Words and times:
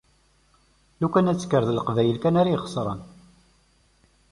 lukan 1.01 1.29
ad 1.31 1.37
tekker 1.39 1.63
d 1.65 1.69
leqbayel 1.73 2.17
kan 2.19 2.39
ara 2.41 2.55
ixesren. 2.57 2.99